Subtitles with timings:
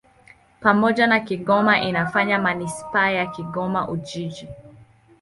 [0.59, 4.47] Pamoja na Kigoma inafanya manisipaa ya Kigoma-Ujiji.